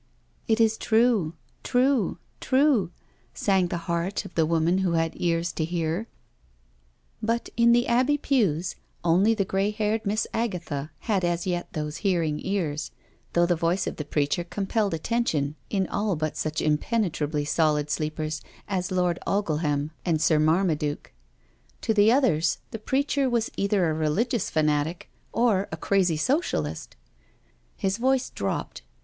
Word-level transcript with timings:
"It 0.47 0.59
is 0.59 0.79
true— 0.79 1.33
true— 1.63 2.17
true," 2.41 2.89
sang 3.35 3.67
the 3.67 3.77
heart 3.85 4.25
of 4.25 4.33
the 4.33 4.47
woman 4.47 4.79
who 4.79 4.93
had 4.93 5.13
ears 5.17 5.51
to 5.51 5.63
hear. 5.63 6.07
But 7.21 7.49
in 7.55 7.71
the 7.71 7.85
Abbey 7.85 8.17
pews 8.17 8.75
only 9.03 9.35
the 9.35 9.45
grey 9.45 9.69
haired 9.69 10.03
Miss 10.07 10.25
Agatha 10.33 10.89
had 11.01 11.23
as 11.23 11.45
yet 11.45 11.71
those 11.73 11.97
hearing 11.97 12.39
ears, 12.43 12.89
though 13.33 13.45
the 13.45 13.55
voice 13.55 13.85
of 13.85 13.97
the 13.97 14.03
preacher 14.03 14.43
compelled 14.43 14.95
attention 14.95 15.53
in 15.69 15.85
all 15.87 16.15
but 16.15 16.35
such 16.35 16.63
im 16.63 16.79
penetrably 16.79 17.45
solid 17.47 17.91
sleepers 17.91 18.41
as 18.67 18.89
Lord 18.89 19.19
Ogleham 19.27 19.91
and 20.03 20.19
Sir 20.19 20.39
200 20.39 20.45
NO 20.45 20.51
SURRENDER 20.63 20.67
Mannaduke. 20.95 21.07
To 21.81 21.93
the 21.93 22.11
others 22.11 22.57
the 22.71 22.79
preacher 22.79 23.29
was 23.29 23.51
either 23.55 23.87
a 23.87 23.93
religious 23.93 24.49
fanatic, 24.49 25.11
or 25.31 25.67
a 25.71 25.77
crazy 25.77 26.17
Socialist. 26.17 26.95
His 27.77 27.97
voice 27.97 28.31
dropped. 28.31 28.81